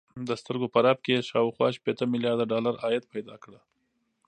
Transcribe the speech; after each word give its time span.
د 0.27 0.29
سترګو 0.41 0.67
په 0.73 0.79
رپ 0.85 0.97
کې 1.05 1.11
يې 1.17 1.27
شاوخوا 1.29 1.67
شپېته 1.77 2.03
ميليارده 2.11 2.45
ډالر 2.51 2.75
عايد 2.83 3.03
پيدا 3.13 3.35
کړ. 3.43 3.51